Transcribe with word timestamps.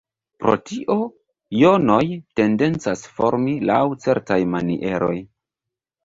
Pro 0.43 0.51
tio, 0.67 0.93
jonoj 1.63 2.05
tendencas 2.39 3.03
formi 3.17 3.53
laŭ 3.71 3.77
certaj 4.07 4.39
manieroj. 4.55 5.13